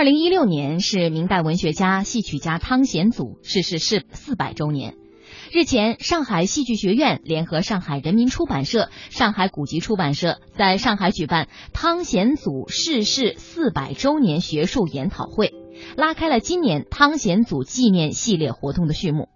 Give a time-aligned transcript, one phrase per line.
[0.00, 4.94] 二零一六年是明代文学家、戏曲家汤显祖逝世四四百周年。
[5.52, 15.52] 日前，上海戏剧学院联合上海人民出版社、上海古籍出版社，在上海举办汤显祖逝世四百周年学术研讨会，
[15.98, 19.28] 拉开了今年汤显祖纪念系列活动的序幕。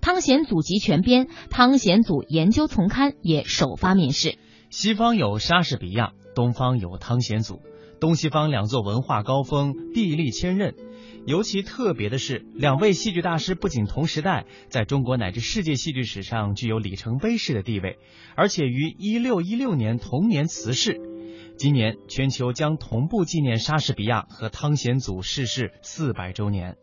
[0.00, 4.38] 汤显祖集全编、汤显祖研究丛刊也首发面世。
[4.70, 7.60] 西方有莎士比亚，东方有汤显祖，
[8.02, 10.74] 东西方两座文化高峰地利千仞。
[11.24, 17.98] 尤其特别的是，两位戏剧大师不仅同时代，在中国乃至世界戏剧史上具有里程碑式的地位，
[18.34, 21.00] 而且于一六一六年同年辞世。
[21.56, 26.76] 今年全球将同步纪念莎士比亚和汤显祖逝世四百周年。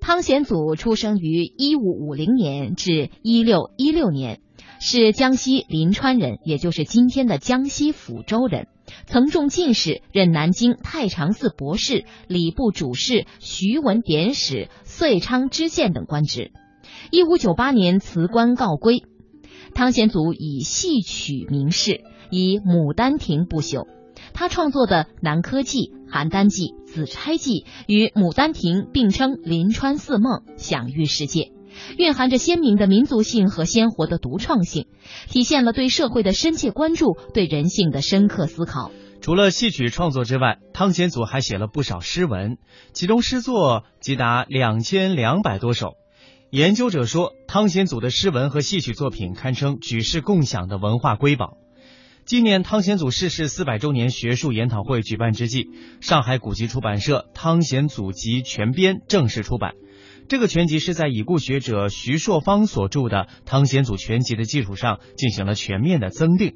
[0.00, 4.40] 汤显祖出生于一五五零年至一六一六年，
[4.80, 8.68] 是江西临川人，也就是今天的江西抚州人。
[9.06, 16.52] 曾中进士，任南京太常寺博士、礼部主事、徐闻典史、遂昌知县等官职。
[17.10, 19.02] 一五九八年辞官告归。
[19.74, 23.86] 汤显祖以戏曲名士，以《牡丹亭》不朽。
[24.32, 31.53] 他创作的《南柯记》《邯郸记》《紫钗记》与《牡丹亭》并称临川四梦，享誉世界。
[31.98, 34.86] 蕴含着鲜明的民族性和鲜活的独创性，
[35.28, 38.90] 体现了对社会的深切关注，对人性的深刻思考。
[39.20, 42.58] 除了戏曲创作之外，汤显祖还写了不少诗文，
[42.92, 45.94] 其中诗作即达两千两百多首。
[46.50, 51.56] 研究者说，汤显祖的诗文和戏曲作品堪称举世共享的文化瑰宝。
[52.26, 55.68] 纪念汤显祖逝世四百周年学术研讨会举办之际，
[56.00, 59.72] 上海古籍出版社《汤显祖集全编》正式出版。
[60.26, 66.54] 这个全集是在已故学者徐硕芳所著的《汤显祖全集》的基础上进行了全面的增订。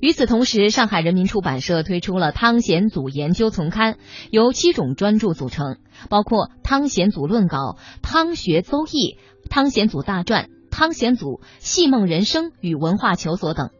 [0.00, 3.94] 与此同时，上海人民出版社推出了《汤显祖研究丛刊》，
[4.30, 7.56] 由七种专著组成，包括《汤显祖论稿》
[8.00, 9.18] 《汤学邹议》
[9.50, 13.70] 《汤显祖大传》《汤显祖戏梦人生与文化求索》等。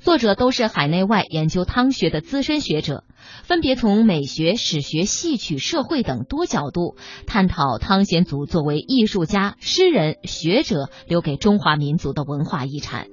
[0.00, 3.04] 作者都是海内外研究汤学的资深学者，
[3.44, 13.06] 分别从美学、史学、戏曲、社会等多角度探讨汤显祖作为艺术家、诗人、学者留给中华民族的文化遗产。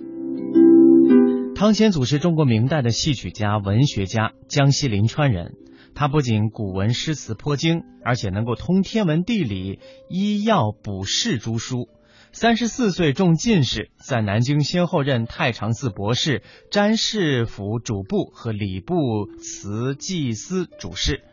[1.56, 5.56] 汤显祖是中国明代的戏曲家、文学家，江西临川人。
[5.95, 9.79] 他不仅古文诗词颇精，而且能够通天文地理、
[10.09, 11.88] 医药卜筮诸书。
[12.31, 21.23] 三十四岁中进士，在南京先后任太常寺博士、詹事府主簿和礼部祠祭司主事。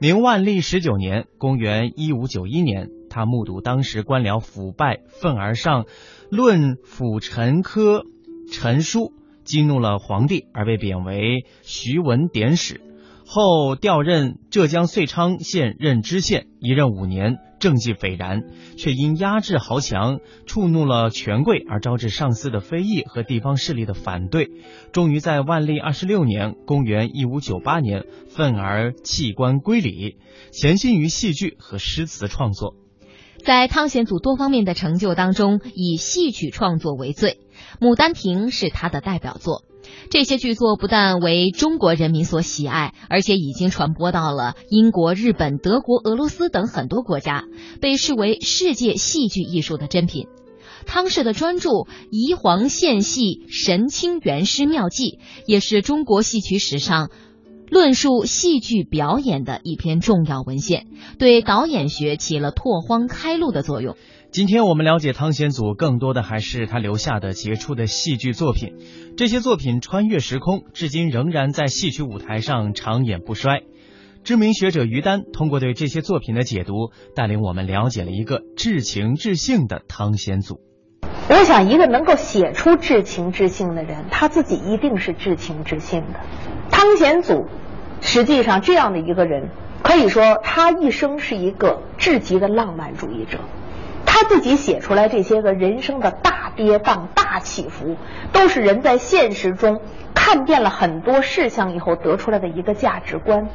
[0.00, 5.86] 明万历十九年（公元一五九一年），他目睹当时官僚腐败，愤而上
[6.30, 8.04] 论辅臣科
[8.50, 9.12] 陈书，
[9.44, 12.80] 激怒了皇帝，而被贬为徐文典史。
[13.32, 18.42] 后调任浙江遂昌县任知县，一任五年，政绩斐然，
[18.76, 24.50] 却因压制豪强，触怒了权贵，而招致上司的非议和地方势力的反对，
[24.90, 28.02] 终于在万历二十六年（公元一五九八年）
[28.34, 30.16] 愤而弃官归里，
[30.50, 32.74] 潜心于戏剧和诗词创作。
[33.44, 37.30] 在汤显祖多方面的成就当中，以戏曲创作为最，
[37.78, 39.69] 《牡丹亭》是他的代表作。
[40.10, 47.44] 这些剧作不但为中国人民所喜爱，而且已经传播到了英国、日本、德国、俄罗斯等很多国家，
[47.80, 50.26] 被视为世界戏剧艺术的珍品。
[50.86, 51.68] 汤氏的专著
[52.10, 55.04] 《宜黄献戏神清元师妙计》
[55.46, 57.10] 也是中国戏曲史上
[57.70, 60.88] 论述戏剧表演的一篇重要文献，
[61.20, 63.94] 对导演学起了拓荒开路的作用。
[64.32, 68.74] 今天我们了解汤显祖，更多的还是他留下的杰出的戏剧作品。
[69.16, 73.62] 这些作品穿越时空，至今仍然在戏曲舞台上长演不衰。
[74.24, 80.58] 知名学者于丹通过对这些作品的解读，带领我们了解了一个至情至性的汤显祖。
[81.28, 86.20] 我想，一个能够写出至情至性的人，他自己一定是至情至性的。
[86.80, 87.46] 汤显祖
[88.00, 89.50] 实际上这样的一个人，
[89.82, 93.36] 可以说他一生是一个至极的浪漫主义者。
[94.06, 97.96] 他自己写出来这些个人生的大跌宕、大起伏，
[98.32, 99.82] 都是人在现实中
[100.14, 103.48] 看遍了很多事项以后得出来的一个价值观。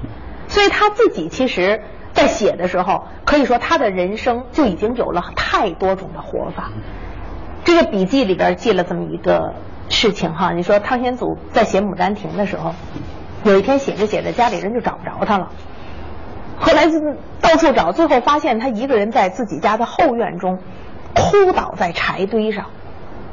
[0.47, 1.81] 所以他自己其实，
[2.13, 6.69] 在写的时候，可以说他的人生就已经有了太多种的活法。
[7.63, 9.55] 这个笔记里边记了这么一个
[9.89, 12.75] 事情哈，你说汤显祖在写《牡丹亭》的时候，
[13.45, 15.51] 有一天写着写着，家里人就找不着他了。
[16.57, 16.87] 后来
[17.41, 20.59] 到处找，最后发现他一个人在自己家的后院中
[21.13, 22.65] 哭倒在柴堆上。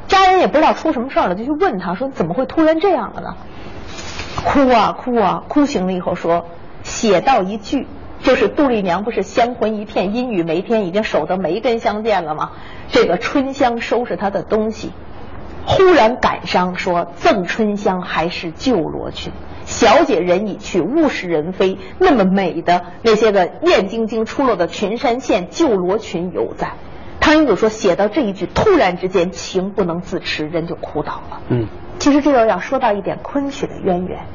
[0.07, 3.35] 家人也不知道出什么事了，就去问他说：“怎么会突然这样了呢？”
[4.45, 6.45] 哭啊哭啊，哭醒了以后说
[6.83, 7.87] ：“写到一句，
[8.21, 12.51] 就是杜丽娘不是香魂一片，阴雨梅天，已经守得梅根相见了吗？
[12.91, 14.91] 这个春香收拾她的东西，
[15.65, 19.31] 忽然感伤，说赠春香还是旧罗裙。
[19.65, 21.77] 小姐人已去，物是人非。
[21.97, 26.73] 那么美的那些个艳晶晶出落的群山县，旧罗裙犹在。
[27.21, 31.41] 汤显祖说，写到这一句，突然之间情不能自持，人就哭倒了。
[31.47, 31.67] 嗯，
[31.97, 34.25] 其实这又要说到一点昆曲的渊源，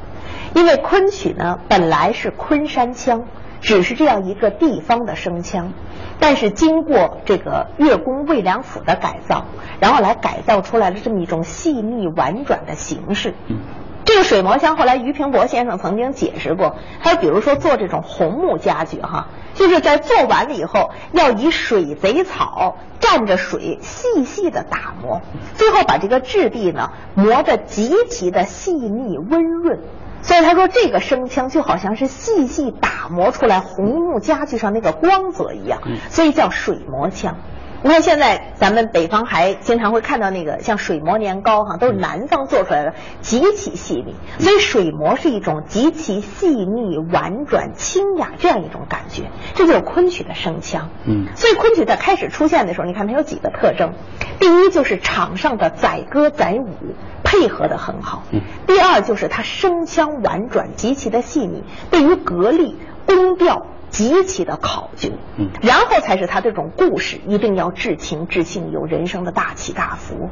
[0.55, 3.25] 因为昆曲呢本来是昆山腔，
[3.61, 5.73] 只是这样一个地方的声腔，
[6.19, 9.45] 但是经过这个乐工魏良辅的改造，
[9.79, 13.33] 然后来改造出来了这么一种细腻婉转的形式。
[13.47, 13.57] 嗯。
[14.05, 16.77] 这个水磨腔，后来俞平伯先生曾经解释过。
[16.99, 25.21] 还有比如说做这种红木家具，哈，就是在做完了以后，要以水贼草蘸着水细细的打磨，
[25.53, 29.79] 最后把这个质地呢磨得极其的细腻温润。
[30.21, 37.37] 所以他说这个声腔就好像是细细打磨出来红木家具上那个光泽一样，所以叫水磨腔。
[37.81, 44.15] 你看现在咱们北方还经常会看到那个像水磨年糕哈，都是南方做出来的，极其细腻。
[44.37, 50.89] 所以水磨是一种极其细腻、婉转、清雅这样一种感觉，这就是昆曲的声腔。
[51.05, 53.93] 嗯，所以昆曲在开始出现的时候，你看它有几个特征：
[54.39, 58.23] 第一就是场上的载歌载舞配合的很好；
[58.67, 63.65] 第二就是它声腔婉转，极其的细腻，对于格力、宫调。
[63.89, 70.29] 极其的考究，嗯，然后才是他这种故事一定要至情至性，有人生的大起大伏，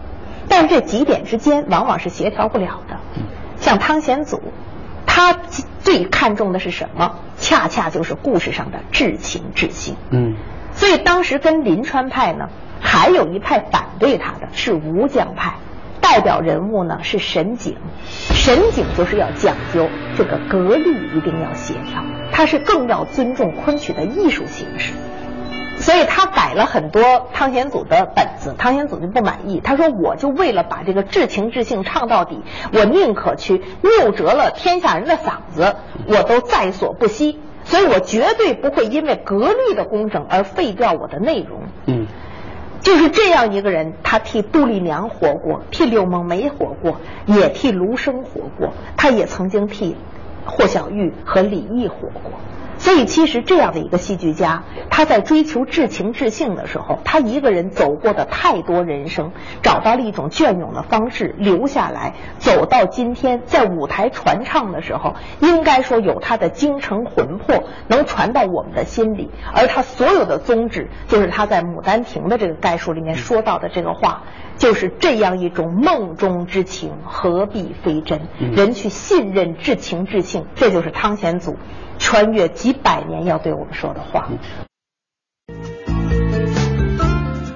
[0.48, 2.98] 但是这几点之间往往是协调不了的。
[3.58, 4.42] 像汤显祖，
[5.06, 5.40] 他
[5.80, 7.16] 最看重的是什么？
[7.40, 9.96] 恰恰就是故事上的至情至性。
[10.12, 10.36] 嗯，
[10.74, 12.50] 所以当时跟临川派呢，
[12.80, 15.56] 还有一派反对他的是吴江派。
[16.00, 17.76] 代表人物呢是沈景，
[18.06, 22.02] 沈景就是要讲究这个格律一定要协调，
[22.38, 24.94] 他是更要尊重昆曲的艺术形式，
[25.80, 27.02] 所以他改了很多
[27.34, 32.44] 汤显祖的本子，汤显祖就不满意，他说我就为了把这个至情至性唱到底，
[32.74, 41.62] 我宁可去拗折了天下人的嗓子，我都在所不惜，所以我绝对不会因为格律的工整而废掉我的内容。
[41.88, 42.06] 嗯。
[42.82, 49.98] 就是这样一个人，他替杜丽娘活过，替柳梦梅活过，也替卢生活过，他也曾经替
[50.48, 52.40] 霍小玉和李毅火过。
[52.78, 59.32] 所以，其实这样的一个戏剧家，他在追求至情至性的时候，他一个人走过的太多人生，
[59.62, 69.32] 找到了一种隽永的方式，留下来，走到今天，在舞台传唱的时候，应该说有他的精诚魂魄，能传到我们的心里。
[69.54, 74.24] 而他所有的宗旨，就是他在《牡丹亭》的这个概述里面说到的这个话，
[74.58, 78.22] 就是这样一种梦中之情，何必非真？
[78.56, 81.58] 人去信任至情至性，这就是汤显祖。
[82.00, 84.30] 穿越几百年要对我们说的话。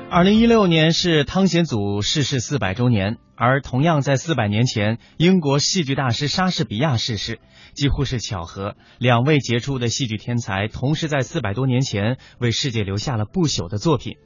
[0.10, 7.40] 二零一六年是汤显祖逝世四百周年，而同样在四百年前，英国戏剧大师莎士比亚逝世，
[7.74, 8.76] 几乎是巧合。
[9.00, 14.18] 两位杰出的戏剧天才同时在四百多年前为世界留下了不朽的作品。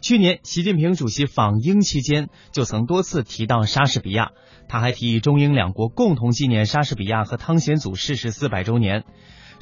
[0.00, 4.30] 去年，习近平主席访英期间就曾多次提到莎士比亚，
[4.68, 9.02] 他还提议中英两国共同纪念莎士比亚和汤显祖逝世四百周年。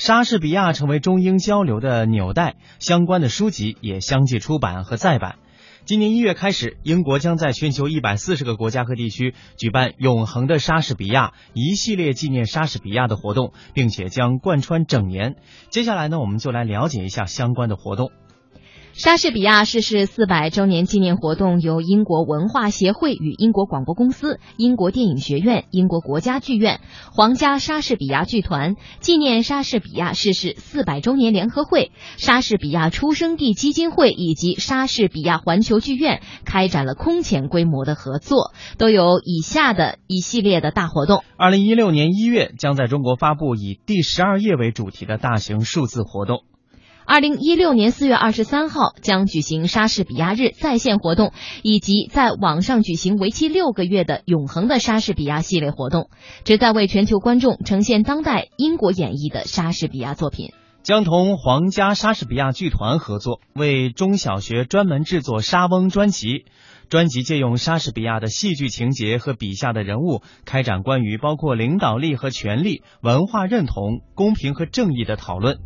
[0.00, 5.36] 莎士比亚成为中英交流的纽带，相关的书籍也相继出版和再版。
[5.84, 15.36] 今年一月开始，英国将在全球一百四十个国家和地区举办“永恒的莎士比亚”一系列纪念莎士比亚的活动，并且将贯穿整年。
[15.68, 18.10] 接下来呢，我们就来了解一下相关的活动。
[18.92, 26.80] 莎士比亚逝世四百周年纪念活动由英国文化协会与英国广播公司、英国电影学院、英国国家剧院、
[27.12, 41.24] 皇家莎士比亚剧团、纪念莎士比亚逝世四百周年联合会、莎士比亚出生地基金会以及莎士比亚环球剧院开展了空前规模的合作，都有以下的一系列的大活动。
[41.38, 46.42] 二零一六年一月将在中国发布以第十二页为主题的大型数字活动。
[47.06, 56.08] 二零一六年四月二十三号将举行莎士比亚日在线活动，以及在网上举行为期六个月的永恒的莎士比亚系列活动，
[56.44, 60.52] 旨在为全球观众呈现当代英国演绎的莎士比亚作品。
[60.82, 66.26] 将同皇家莎士比亚剧团合作，为中小学专门制作《莎翁专辑》，
[66.88, 75.58] 专辑借用莎士比亚的戏剧情节和笔下的人物，开展关于包括领导力和权力、文化认同、公平和正义的讨论。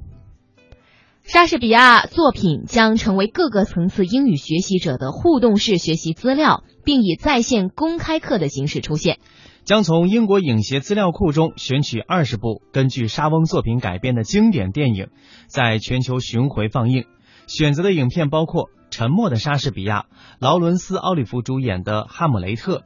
[1.27, 9.19] 莎士比亚作品将成为各个层次英语学习者的互动式学习资料，并以在线公开课的形式出现。
[9.65, 15.09] 将从英国影协资料库中选取二十部根据莎翁作品改编的经典电影，
[15.47, 17.07] 在全球巡回放映。
[17.47, 20.01] 选择的影片包括《沉默的莎士比亚》、
[20.39, 22.79] 劳伦斯·奥利弗主演的《哈姆雷特》、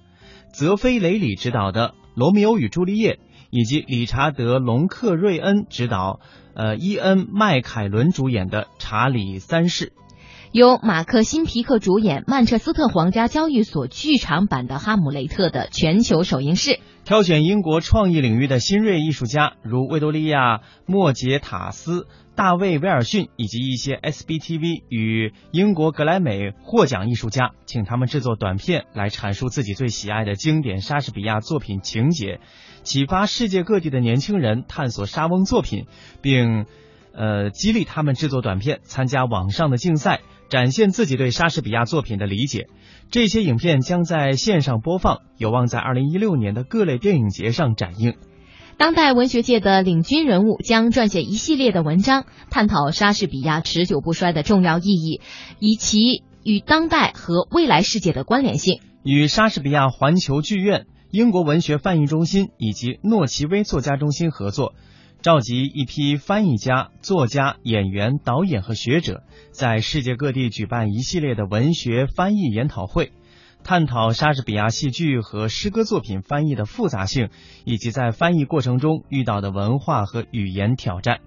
[0.55, 3.15] 泽菲·雷里执导的《罗密欧与朱丽叶》，
[3.51, 6.21] 以及理查德·隆克瑞恩执导、
[6.55, 9.87] 呃伊恩·麦凯伦主演的《查理三世》。
[10.53, 16.81] 由马克·辛皮克主演、曼彻斯特皇家交易所剧场版的《哈姆雷特》的全球首映式。
[17.05, 32.41] 挑选英国创意领域的新锐艺术家，如维多利亚·莫杰塔斯、大卫·威尔逊以及一些 SBTV 与英国格莱美获奖艺术家，请他们制作短片来阐述自己最喜爱的经典莎士比亚作品情节，
[32.85, 35.87] 启发世界各地的年轻人探索莎翁作品，
[36.23, 36.65] 并
[37.13, 40.21] 呃激励他们制作短片，参加网上的竞赛。
[40.49, 42.69] 展现自己对莎士比亚作品的理解，
[43.11, 48.15] 这些影片将在线上播放，有望在二零一六年的各类电影节上展映。
[48.79, 55.21] 当代文学界的领军人物将撰写一系列的文章，探讨莎士比亚持久不衰的重要意义，
[55.59, 58.81] 以其与当代和未来世界的关联性。
[59.03, 64.75] 与莎士比亚环球剧院、英国文学翻译中心以及诺奇威作家中心合作。
[65.21, 73.11] 召集一批翻译家、作家、演员、导演和学者，在世界各地举办一系列的文学翻译研讨会，
[73.65, 77.31] 探讨莎士比亚戏剧和诗歌作品翻译的复杂性，
[77.65, 81.19] 以及在翻译过程中遇到的文化和语言挑战。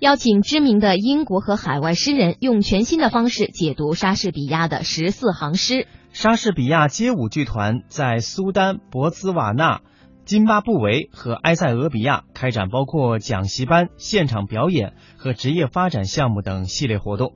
[0.00, 5.86] 邀请知名的英国和海外诗人，用全新的方式解读莎士比亚的十四行诗。
[6.14, 9.82] 莎士比亚街舞剧团在苏丹、博兹瓦纳。
[10.24, 17.34] 津巴布韦和埃塞俄比亚开展包括讲习班、现场表演和职业发展项目等系列活动。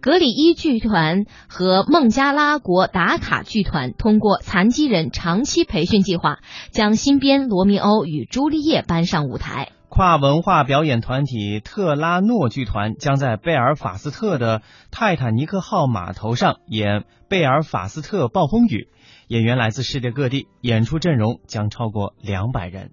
[0.00, 6.38] 格里伊剧团和孟加拉国达卡剧团通过残疾人长期培训计划，
[6.70, 9.70] 将新编《罗密欧与朱丽叶》搬上舞台。
[9.88, 18.88] 跨文化表演团体特拉诺剧团将在贝尔法斯特的泰坦尼克号码头上演《贝尔法斯特暴风雨》。
[19.32, 22.90] 演员来自世界各地，演出阵容将超过两百人。